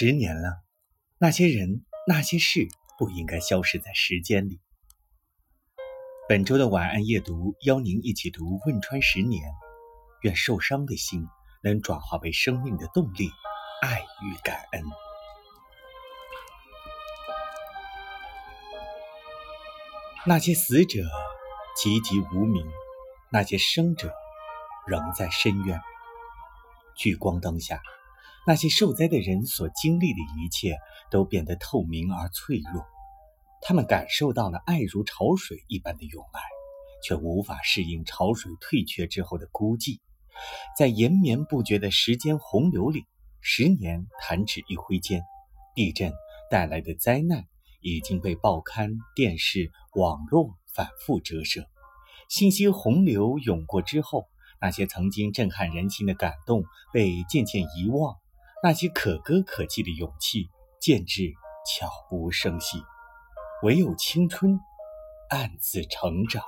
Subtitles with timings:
[0.00, 0.62] 十年了，
[1.18, 4.60] 那些人、那些事不应该消失在时间里。
[6.28, 9.42] 本周的晚安夜读，邀您一起读汶川十年。
[10.22, 11.26] 愿受伤的心
[11.64, 13.28] 能转化为生命的动力，
[13.82, 14.84] 爱与感恩。
[20.24, 21.02] 那些死者
[21.76, 22.64] 籍籍无名，
[23.32, 24.14] 那些生者
[24.86, 25.80] 仍在深渊。
[26.94, 27.82] 聚光灯下，
[28.48, 30.78] 那些受灾的人所经历的一切
[31.10, 32.82] 都变得透明而脆弱。
[33.60, 36.40] 他们感受到了爱如潮水一般的涌来，
[37.04, 39.98] 却无法适应潮水退却之后的孤寂。
[40.78, 43.04] 在延绵不绝的时间洪流里，
[43.42, 45.20] 十年弹指一挥间，
[45.74, 46.10] 地震
[46.50, 47.44] 带来的灾难
[47.82, 51.66] 已经被报刊、电视、网络反复折射。
[52.30, 54.24] 信息洪流涌过之后，
[54.58, 58.16] 那些曾经震撼人心的感动被渐渐遗忘，
[58.62, 61.32] 那些可歌可泣的勇气渐至
[61.64, 62.82] 悄无声息。
[63.62, 64.60] 唯有青春
[65.30, 66.44] 暗自成长。